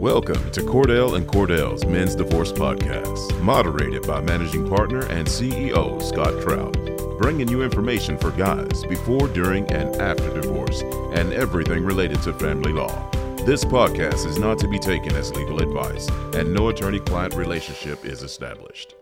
[0.00, 6.40] Welcome to Cordell and Cordell's Men's Divorce Podcast, moderated by managing partner and CEO Scott
[6.40, 6.72] Trout,
[7.18, 10.80] bringing you information for guys before, during, and after divorce,
[11.12, 13.10] and everything related to family law.
[13.44, 18.02] This podcast is not to be taken as legal advice, and no attorney client relationship
[18.06, 18.94] is established.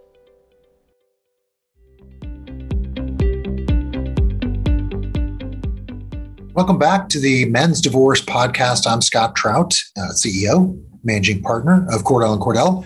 [6.54, 8.90] Welcome back to the Men's Divorce Podcast.
[8.90, 12.84] I'm Scott Trout, uh, CEO, managing partner of Cordell and Cordell.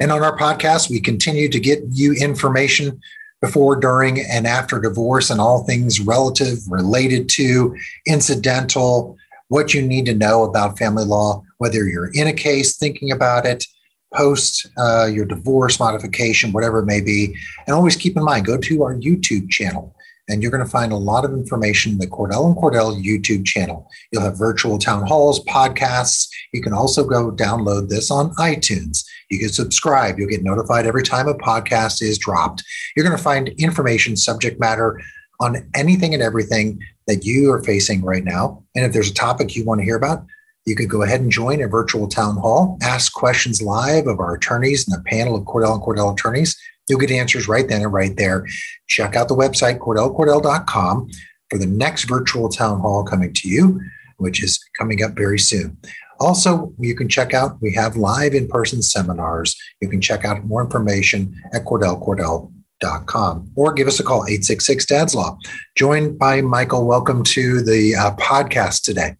[0.00, 3.00] And on our podcast, we continue to get you information
[3.40, 9.16] before, during, and after divorce and all things relative, related to, incidental,
[9.48, 13.44] what you need to know about family law, whether you're in a case thinking about
[13.44, 13.66] it,
[14.14, 17.34] post uh, your divorce modification, whatever it may be.
[17.66, 19.94] And always keep in mind, go to our YouTube channel
[20.32, 23.44] and you're going to find a lot of information in the Cordell and Cordell YouTube
[23.44, 23.88] channel.
[24.10, 26.28] You'll have virtual town halls, podcasts.
[26.52, 29.04] You can also go download this on iTunes.
[29.30, 30.18] You can subscribe.
[30.18, 32.64] You'll get notified every time a podcast is dropped.
[32.96, 35.00] You're going to find information, subject matter
[35.38, 38.64] on anything and everything that you are facing right now.
[38.74, 40.24] And if there's a topic you want to hear about,
[40.64, 44.34] you could go ahead and join a virtual town hall, ask questions live of our
[44.34, 46.56] attorneys and a panel of Cordell and Cordell attorneys.
[46.92, 48.46] You'll get answers right then and right there.
[48.86, 51.08] Check out the website, cordellcordell.com,
[51.48, 53.80] for the next virtual town hall coming to you,
[54.18, 55.78] which is coming up very soon.
[56.20, 59.56] Also, you can check out, we have live in person seminars.
[59.80, 65.14] You can check out more information at cordellcordell.com or give us a call, 866 Dad's
[65.14, 65.38] Law.
[65.74, 66.86] Joined by Michael.
[66.86, 69.16] Welcome to the uh, podcast today.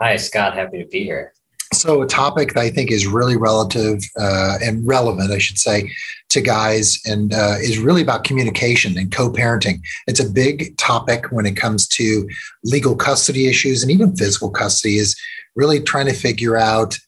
[0.00, 0.54] Hi, Scott.
[0.54, 1.32] Happy to be here.
[1.74, 5.90] So, a topic that I think is really relative uh, and relevant, I should say,
[6.30, 9.80] to guys and uh, is really about communication and co parenting.
[10.06, 12.28] It's a big topic when it comes to
[12.64, 15.16] legal custody issues and even physical custody, is
[15.56, 16.98] really trying to figure out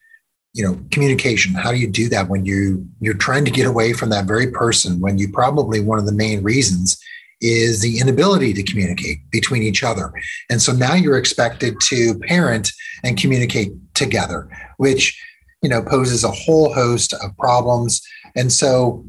[0.56, 3.92] you know communication how do you do that when you you're trying to get away
[3.92, 6.98] from that very person when you probably one of the main reasons
[7.42, 10.10] is the inability to communicate between each other
[10.48, 12.72] and so now you're expected to parent
[13.04, 15.18] and communicate together which
[15.62, 18.00] you know poses a whole host of problems.
[18.34, 19.04] And so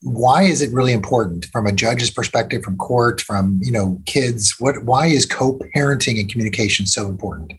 [0.00, 4.56] why is it really important from a judge's perspective from court from you know kids?
[4.58, 7.52] What why is co-parenting and communication so important?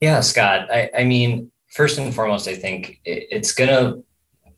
[0.00, 4.04] Yeah scott i, I mean first and foremost i think it's going to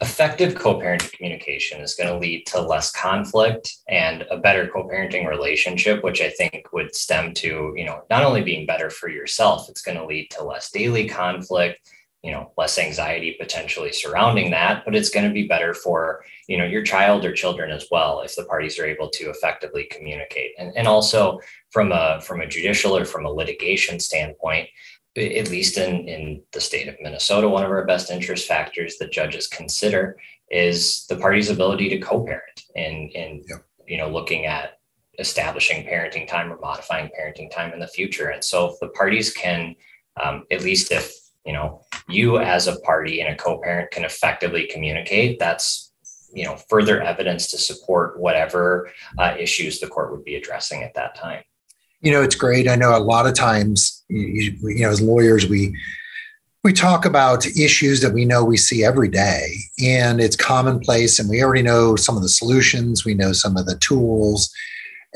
[0.01, 6.05] effective co-parenting communication is going to lead to less conflict and a better co-parenting relationship
[6.05, 9.83] which i think would stem to you know not only being better for yourself it's
[9.83, 11.81] going to lead to less daily conflict
[12.27, 16.59] you know less anxiety potentially surrounding that but it's going to be better for you
[16.59, 20.53] know your child or children as well if the parties are able to effectively communicate.
[20.59, 21.41] And, and also
[21.71, 24.69] from a from a judicial or from a litigation standpoint
[25.17, 29.13] at least in in the state of minnesota one of our best interest factors that
[29.13, 30.17] judges consider
[30.51, 33.45] is the party's ability to co-parent and and
[33.87, 34.77] you know looking at
[35.19, 38.29] establishing parenting time or modifying parenting time in the future.
[38.29, 39.75] And so if the parties can
[40.23, 41.13] um, at least if
[41.45, 45.93] you know you as a party and a co-parent can effectively communicate that's
[46.33, 50.95] you know further evidence to support whatever uh, issues the court would be addressing at
[50.95, 51.43] that time
[52.01, 55.49] you know it's great i know a lot of times you, you know as lawyers
[55.49, 55.77] we
[56.65, 61.29] we talk about issues that we know we see every day and it's commonplace and
[61.29, 64.53] we already know some of the solutions we know some of the tools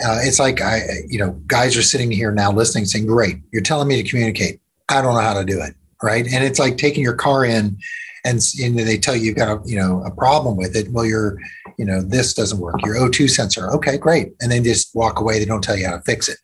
[0.04, 3.62] uh, it's like i you know guys are sitting here now listening saying great you're
[3.62, 6.26] telling me to communicate i don't know how to do it right?
[6.26, 7.78] And it's like taking your car in
[8.24, 10.90] and, and they tell you you've got a you know a problem with it.
[10.90, 11.38] Well, your
[11.78, 12.76] you know this doesn't work.
[12.84, 15.38] Your O2 sensor, okay, great, and then just walk away.
[15.38, 16.36] They don't tell you how to fix it.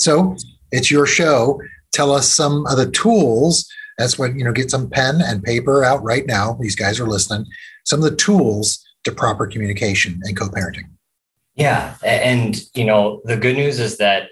[0.00, 0.34] So
[0.72, 1.60] it's your show.
[1.92, 3.70] Tell us some of the tools.
[3.98, 4.52] That's what you know.
[4.52, 6.56] Get some pen and paper out right now.
[6.58, 7.46] These guys are listening.
[7.84, 10.88] Some of the tools to proper communication and co-parenting.
[11.54, 14.28] Yeah, and you know the good news is that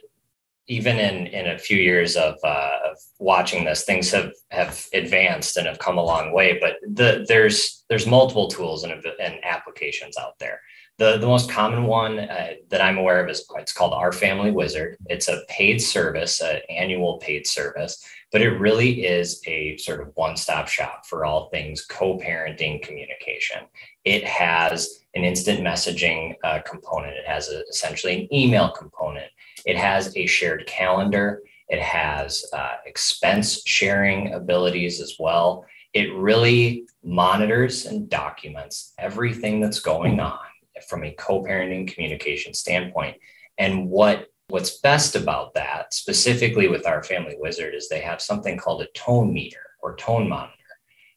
[0.68, 5.58] even in in a few years of, uh, of watching this, things have have advanced
[5.58, 6.58] and have come a long way.
[6.58, 10.60] But the, there's there's multiple tools and, and applications out there.
[10.98, 14.50] The the most common one uh, that I'm aware of is it's called Our Family
[14.50, 14.96] Wizard.
[15.06, 20.10] It's a paid service, an annual paid service, but it really is a sort of
[20.16, 23.60] one stop shop for all things co-parenting communication.
[24.04, 27.16] It has an instant messaging uh, component.
[27.16, 29.30] It has a, essentially an email component
[29.64, 31.42] it has a shared calendar.
[31.68, 35.66] It has uh, expense sharing abilities as well.
[35.92, 40.38] It really monitors and documents everything that's going on
[40.84, 43.16] from a co-parenting communication standpoint.
[43.58, 48.56] And what what's best about that, specifically with our family wizard, is they have something
[48.56, 50.54] called a tone meter or tone monitor.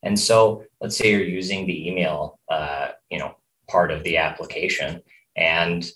[0.04, 3.36] And so let's say you're using the email, uh, you know,
[3.69, 5.02] part of the application
[5.36, 5.90] and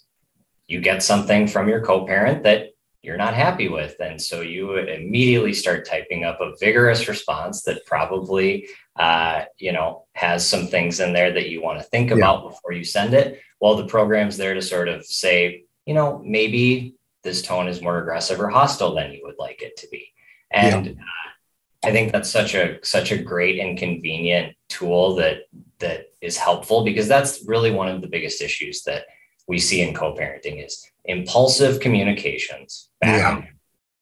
[0.68, 2.70] you get something from your co-parent that
[3.06, 3.96] you're not happy with.
[4.00, 10.06] And so you immediately start typing up a vigorous response that probably, uh, you know,
[10.14, 12.50] has some things in there that you want to think about yeah.
[12.50, 13.42] before you send it.
[13.60, 18.00] While the program's there to sort of say, you know, maybe this tone is more
[18.00, 20.12] aggressive or hostile than you would like it to be.
[20.52, 20.92] And yeah.
[20.92, 25.42] uh, I think that's such a such a great and convenient tool that
[25.80, 29.06] that is helpful because that's really one of the biggest issues that
[29.48, 33.44] we see in co-parenting is impulsive communications yeah.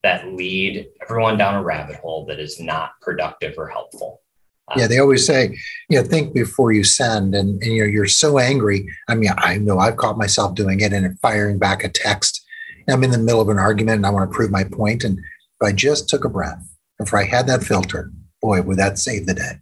[0.03, 4.21] that lead everyone down a rabbit hole that is not productive or helpful.
[4.69, 5.57] Um, yeah, they always say,
[5.89, 8.88] you know, think before you send, and, and you know, you're so angry.
[9.09, 12.45] I mean, I know I've caught myself doing it and firing back a text.
[12.88, 15.03] I'm in the middle of an argument and I want to prove my point.
[15.03, 18.11] and if I just took a breath, if I had that filter,
[18.41, 19.59] boy, would that save the day.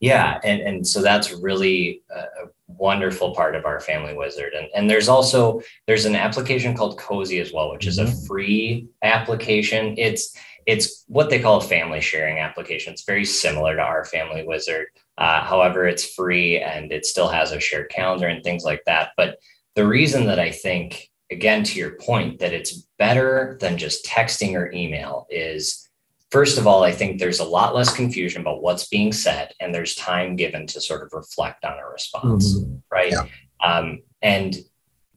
[0.00, 4.52] Yeah, and and so that's really a wonderful part of our family wizard.
[4.54, 8.26] And, and there's also there's an application called Cozi as well which is a mm-hmm.
[8.26, 9.94] free application.
[9.98, 10.36] It's
[10.66, 12.92] it's what they call a family sharing application.
[12.92, 14.86] It's very similar to our family wizard.
[15.18, 19.12] Uh, however it's free and it still has a shared calendar and things like that.
[19.16, 19.38] But
[19.76, 24.54] the reason that i think again to your point that it's better than just texting
[24.54, 25.85] or email is
[26.30, 29.72] First of all, I think there's a lot less confusion about what's being said, and
[29.72, 32.76] there's time given to sort of reflect on a response, mm-hmm.
[32.90, 33.12] right?
[33.12, 33.26] Yeah.
[33.64, 34.56] Um, and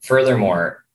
[0.02, 0.86] furthermore,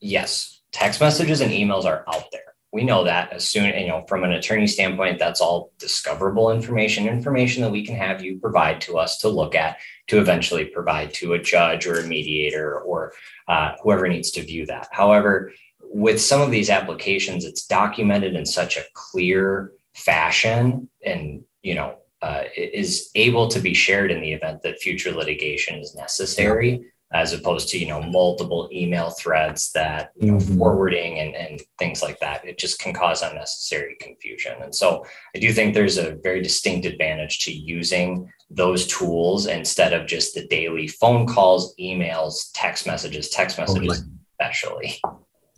[0.00, 2.40] yes, text messages and emails are out there.
[2.72, 7.06] We know that as soon, you know, from an attorney standpoint, that's all discoverable information,
[7.06, 9.78] information that we can have you provide to us to look at
[10.08, 13.12] to eventually provide to a judge or a mediator or
[13.48, 14.88] uh, whoever needs to view that.
[14.90, 15.52] However,
[15.92, 21.96] with some of these applications, it's documented in such a clear fashion and, you know,
[22.22, 26.80] uh, is able to be shared in the event that future litigation is necessary,
[27.12, 30.56] as opposed to, you know, multiple email threads that, you know, mm-hmm.
[30.56, 32.44] forwarding and, and things like that.
[32.46, 34.54] It just can cause unnecessary confusion.
[34.62, 35.04] And so
[35.36, 40.34] I do think there's a very distinct advantage to using those tools instead of just
[40.34, 44.18] the daily phone calls, emails, text messages, text messages, totally.
[44.40, 45.00] especially.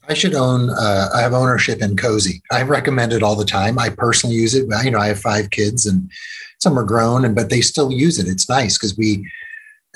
[0.08, 0.70] I should own.
[0.70, 2.40] Uh, I have ownership in Cozi.
[2.52, 3.78] I recommend it all the time.
[3.78, 4.66] I personally use it.
[4.84, 6.10] You know, I have five kids, and
[6.58, 8.28] some are grown, and but they still use it.
[8.28, 9.28] It's nice because we.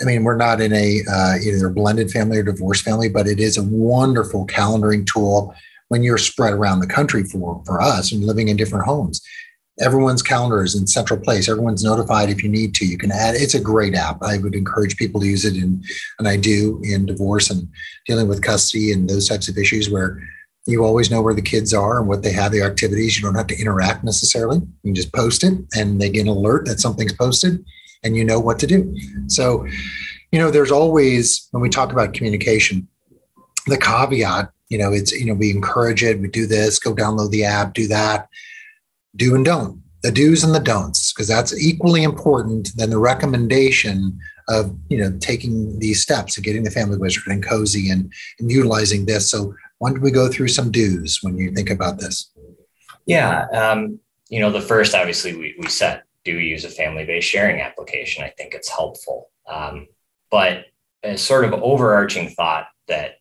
[0.00, 3.26] I mean, we're not in a uh, either a blended family or divorced family, but
[3.26, 5.54] it is a wonderful calendaring tool
[5.88, 9.20] when you're spread around the country for for us and living in different homes
[9.80, 11.48] everyone's calendar is in central place.
[11.48, 12.86] Everyone's notified if you need to.
[12.86, 14.22] You can add it's a great app.
[14.22, 15.82] I would encourage people to use it in
[16.18, 17.68] and i do in divorce and
[18.06, 20.20] dealing with custody and those types of issues where
[20.66, 23.16] you always know where the kids are and what they have the activities.
[23.16, 24.58] You don't have to interact necessarily.
[24.58, 27.64] You can just post it and they get an alert that something's posted
[28.02, 28.94] and you know what to do.
[29.28, 29.66] So
[30.32, 32.86] you know there's always when we talk about communication
[33.66, 37.30] the caveat you know it's you know we encourage it we do this go download
[37.30, 38.28] the app do that
[39.16, 44.18] do and don't, the do's and the don'ts, because that's equally important than the recommendation
[44.48, 48.50] of you know taking these steps and getting the family wizard and Cozi and, and
[48.50, 49.30] utilizing this.
[49.30, 52.30] So why don't we go through some do's when you think about this?
[53.06, 57.60] Yeah, um, you know, the first obviously we, we said do use a family-based sharing
[57.60, 58.24] application.
[58.24, 59.88] I think it's helpful, um,
[60.30, 60.66] but
[61.02, 63.12] a sort of overarching thought that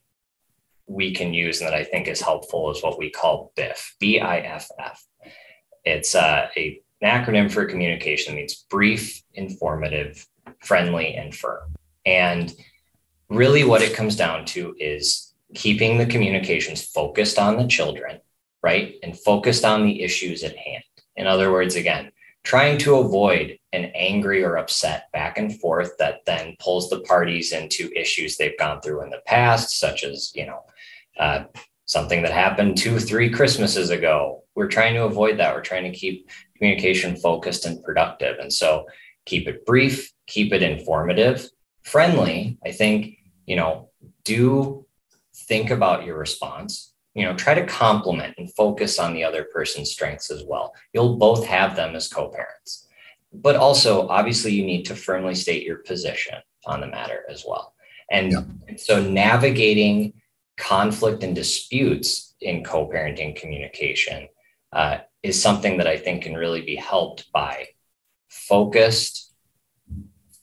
[0.87, 5.05] we can use and that I think is helpful is what we call BIFF, B-I-F-F.
[5.87, 10.27] It's uh, a, an acronym for communication that means brief, informative,
[10.59, 11.75] friendly, and firm.
[12.05, 12.53] And
[13.29, 18.19] really, what it comes down to is keeping the communications focused on the children,
[18.61, 18.95] right?
[19.03, 20.83] And focused on the issues at hand.
[21.15, 22.11] In other words, again,
[22.43, 27.51] trying to avoid an angry or upset back and forth that then pulls the parties
[27.51, 30.61] into issues they've gone through in the past, such as, you know,
[31.19, 31.43] uh,
[31.87, 34.43] something that happened two, three Christmases ago.
[34.55, 35.55] We're trying to avoid that.
[35.55, 38.37] We're trying to keep communication focused and productive.
[38.39, 38.85] And so
[39.25, 41.49] keep it brief, keep it informative,
[41.83, 42.59] friendly.
[42.65, 43.89] I think, you know,
[44.25, 44.85] do
[45.33, 46.93] think about your response.
[47.15, 50.73] You know, try to compliment and focus on the other person's strengths as well.
[50.93, 52.87] You'll both have them as co parents.
[53.33, 57.73] But also, obviously, you need to firmly state your position on the matter as well.
[58.11, 58.77] And yeah.
[58.77, 60.13] so, navigating
[60.57, 64.27] conflict and disputes in co-parenting communication
[64.73, 67.67] uh, is something that I think can really be helped by
[68.29, 69.33] focused,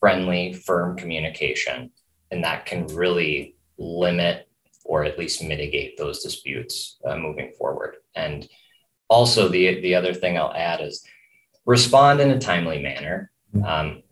[0.00, 1.90] friendly, firm communication,
[2.30, 4.48] and that can really limit
[4.84, 7.96] or at least mitigate those disputes uh, moving forward.
[8.14, 8.48] And
[9.08, 11.04] also, the the other thing I'll add is
[11.66, 13.30] respond in a timely manner.
[13.64, 14.02] Um,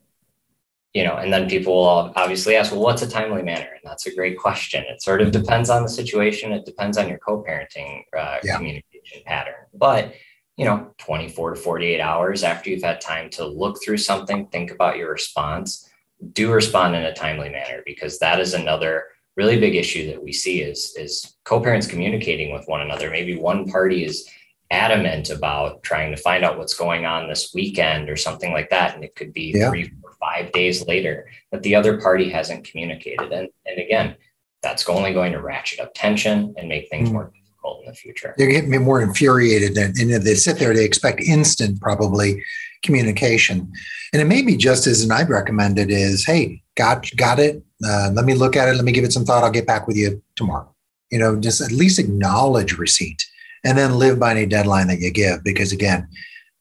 [0.94, 3.68] you know, and then people will obviously ask, well, what's a timely manner?
[3.70, 4.84] And that's a great question.
[4.88, 6.52] It sort of depends on the situation.
[6.52, 8.56] It depends on your co-parenting uh, yeah.
[8.56, 9.54] communication pattern.
[9.72, 10.12] But
[10.56, 14.70] you know, 24 to 48 hours after you've had time to look through something, think
[14.70, 15.88] about your response,
[16.32, 19.04] do respond in a timely manner because that is another
[19.36, 23.10] really big issue that we see is is co-parents communicating with one another.
[23.10, 24.28] Maybe one party is
[24.70, 28.94] adamant about trying to find out what's going on this weekend or something like that.
[28.94, 29.68] And it could be yeah.
[29.68, 29.90] three
[30.22, 33.32] five days later that the other party hasn't communicated.
[33.32, 34.14] And, and again,
[34.62, 37.14] that's only going to ratchet up tension and make things mm.
[37.14, 38.34] more difficult in the future.
[38.38, 42.42] They're getting more infuriated and, and they sit there, they expect instant probably
[42.82, 43.72] communication.
[44.12, 47.62] And it may be just as, and I'd recommend it is, hey, got, got it.
[47.84, 48.76] Uh, let me look at it.
[48.76, 49.42] Let me give it some thought.
[49.42, 50.72] I'll get back with you tomorrow.
[51.10, 53.26] You know, just at least acknowledge receipt
[53.64, 55.44] and then live by any deadline that you give.
[55.44, 56.08] Because again,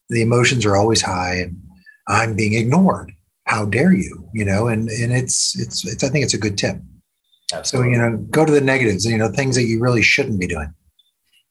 [0.10, 1.62] the emotions are always high and
[2.08, 3.14] I'm being ignored.
[3.52, 4.30] How dare you?
[4.34, 6.78] You know, and and it's it's it's I think it's a good tip.
[7.54, 7.94] Absolutely.
[7.94, 10.48] So, you know, go to the negatives, you know, things that you really shouldn't be
[10.48, 10.74] doing.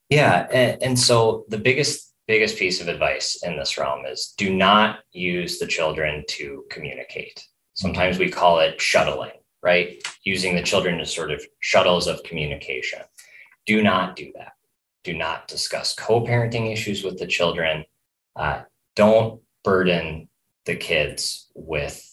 [0.08, 0.46] Yeah.
[0.50, 5.00] And, and so the biggest biggest piece of advice in this realm is do not
[5.12, 7.44] use the children to communicate.
[7.74, 10.02] Sometimes we call it shuttling, right?
[10.24, 13.00] Using the children as sort of shuttles of communication.
[13.66, 14.52] Do not do that
[15.04, 17.84] do not discuss co-parenting issues with the children
[18.36, 18.62] uh,
[18.96, 20.28] don't burden
[20.66, 22.06] the kids with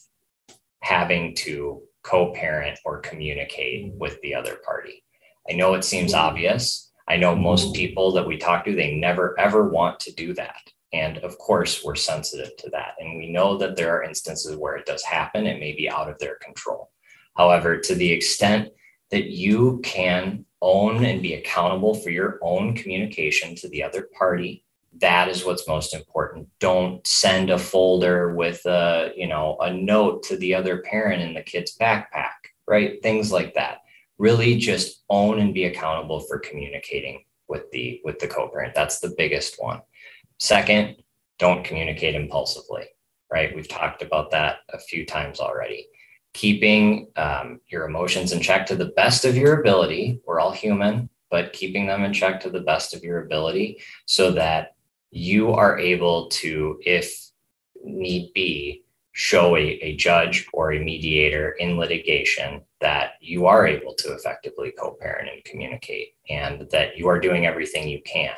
[0.82, 3.98] having to co-parent or communicate mm-hmm.
[3.98, 5.04] with the other party.
[5.48, 6.26] I know it seems mm-hmm.
[6.26, 6.90] obvious.
[7.08, 7.42] I know mm-hmm.
[7.42, 10.60] most people that we talk to they never ever want to do that.
[10.92, 12.94] And of course we're sensitive to that.
[12.98, 15.46] And we know that there are instances where it does happen.
[15.46, 16.90] It may be out of their control.
[17.36, 18.70] However to the extent
[19.10, 24.64] that you can own and be accountable for your own communication to the other party
[25.00, 26.48] that is what's most important.
[26.58, 31.34] Don't send a folder with a you know a note to the other parent in
[31.34, 32.32] the kid's backpack
[32.66, 33.02] right?
[33.02, 33.78] Things like that.
[34.18, 38.74] Really just own and be accountable for communicating with the with the co-parent.
[38.74, 39.80] That's the biggest one.
[40.38, 40.96] Second
[41.38, 42.84] don't communicate impulsively
[43.30, 43.54] right?
[43.54, 45.88] We've talked about that a few times already.
[46.34, 50.20] Keeping um, your emotions in check to the best of your ability.
[50.26, 54.30] We're all human, but keeping them in check to the best of your ability so
[54.32, 54.74] that
[55.10, 57.30] you are able to, if
[57.84, 63.92] need be, show a, a judge or a mediator in litigation that you are able
[63.94, 68.34] to effectively co parent and communicate and that you are doing everything you can.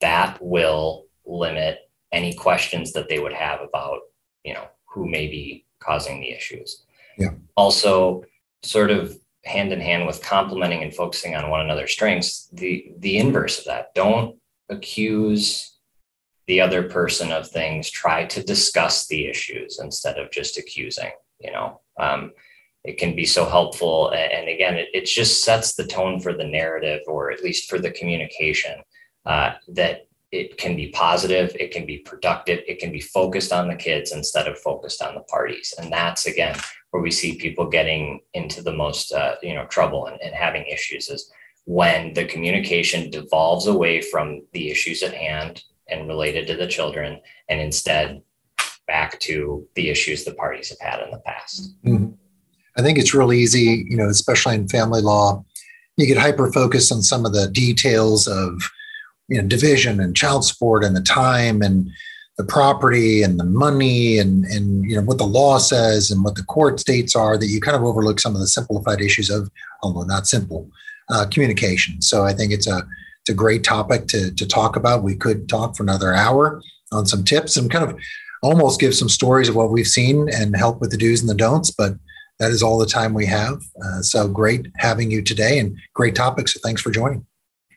[0.00, 4.00] That will limit any questions that they would have about,
[4.44, 6.84] you know, who may be causing the issues.
[7.18, 7.30] Yeah.
[7.56, 8.24] Also,
[8.62, 13.18] sort of hand in hand with complementing and focusing on one another's strengths, the the
[13.18, 13.94] inverse of that.
[13.94, 14.36] Don't
[14.70, 15.73] accuse
[16.46, 17.90] the other person of things.
[17.90, 21.10] Try to discuss the issues instead of just accusing.
[21.40, 22.32] You know, um,
[22.84, 24.10] it can be so helpful.
[24.10, 27.78] And again, it, it just sets the tone for the narrative, or at least for
[27.78, 28.82] the communication.
[29.26, 33.68] Uh, that it can be positive, it can be productive, it can be focused on
[33.68, 35.72] the kids instead of focused on the parties.
[35.78, 36.56] And that's again
[36.90, 40.64] where we see people getting into the most uh, you know trouble and, and having
[40.66, 41.30] issues is
[41.64, 47.20] when the communication devolves away from the issues at hand and related to the children
[47.48, 48.22] and instead
[48.86, 52.12] back to the issues the parties have had in the past mm-hmm.
[52.76, 55.44] i think it's really easy you know especially in family law
[55.96, 58.62] you get hyper focused on some of the details of
[59.28, 61.88] you know division and child support and the time and
[62.36, 66.34] the property and the money and and you know what the law says and what
[66.34, 69.50] the court states are that you kind of overlook some of the simplified issues of
[69.82, 70.68] although not simple
[71.10, 72.82] uh, communication so i think it's a
[73.24, 76.62] it's a great topic to to talk about we could talk for another hour
[76.92, 77.98] on some tips and kind of
[78.42, 81.34] almost give some stories of what we've seen and help with the do's and the
[81.34, 81.94] don'ts but
[82.38, 86.14] that is all the time we have uh, so great having you today and great
[86.14, 87.24] topic so thanks for joining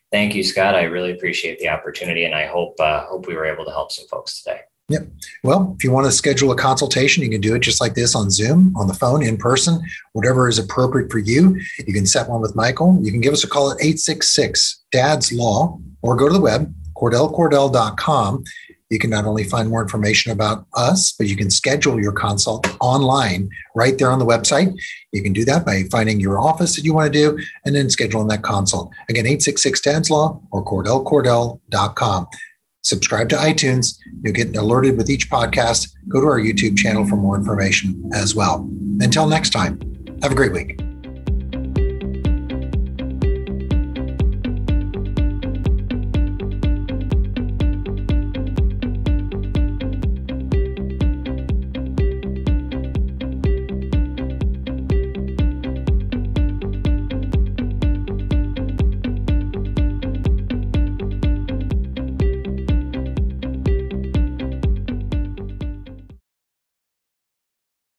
[0.10, 0.74] Thank you, Scott.
[0.74, 3.92] I really appreciate the opportunity, and I hope uh, hope we were able to help
[3.92, 4.62] some folks today.
[4.90, 5.08] Yep.
[5.44, 8.16] Well, if you want to schedule a consultation, you can do it just like this
[8.16, 9.82] on Zoom, on the phone, in person,
[10.14, 11.60] whatever is appropriate for you.
[11.86, 12.98] You can set one with Michael.
[13.02, 16.74] You can give us a call at 866 Dad's Law or go to the web,
[16.96, 18.44] cordellcordell.com,
[18.90, 22.68] you can not only find more information about us, but you can schedule your consult
[22.80, 24.74] online right there on the website.
[25.12, 27.88] You can do that by finding your office that you want to do and then
[27.88, 28.92] scheduling that consult.
[29.10, 32.28] Again, 866 Dad's Law or CordellCordell.com.
[32.88, 33.98] Subscribe to iTunes.
[34.24, 35.94] You'll get alerted with each podcast.
[36.08, 38.66] Go to our YouTube channel for more information as well.
[39.02, 39.78] Until next time,
[40.22, 40.87] have a great week.